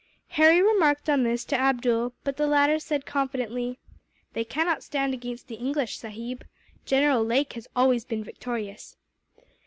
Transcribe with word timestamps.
Harry 0.29 0.63
remarked 0.63 1.07
on 1.11 1.21
this 1.21 1.45
to 1.45 1.55
Abdool, 1.55 2.13
but 2.23 2.35
the 2.35 2.47
latter 2.47 2.79
said, 2.79 3.05
confidently: 3.05 3.77
"They 4.33 4.43
cannot 4.43 4.81
stand 4.81 5.13
against 5.13 5.47
the 5.47 5.57
English, 5.61 5.99
sahib. 5.99 6.43
General 6.87 7.23
Lake 7.23 7.53
has 7.53 7.67
always 7.75 8.03
been 8.03 8.23
victorious." 8.23 8.97